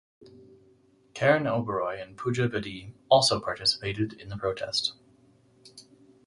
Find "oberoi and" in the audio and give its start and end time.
1.43-2.17